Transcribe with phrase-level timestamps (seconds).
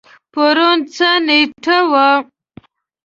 [0.33, 2.07] پرون څه نیټه وه؟